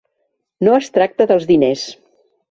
No 0.67 0.71
es 0.77 0.87
tracta 0.95 1.27
dels 1.31 1.45
diners. 1.51 1.83